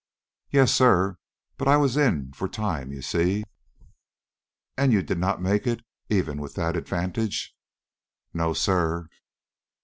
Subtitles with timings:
[0.49, 1.19] "Yes, sir.
[1.57, 3.43] But I was in for time, you see."
[4.75, 7.55] "And you did not make it even with that advantage?"
[8.33, 9.09] "No, sir."